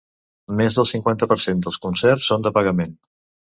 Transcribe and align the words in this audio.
Més 0.61 0.77
del 0.79 0.87
cinquanta 0.91 1.29
per 1.33 1.37
cent 1.45 1.63
dels 1.67 1.79
concerts 1.85 2.33
són 2.33 2.49
de 2.49 2.55
pagament. 2.59 2.99